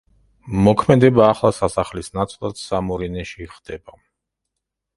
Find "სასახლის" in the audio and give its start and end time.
1.59-2.09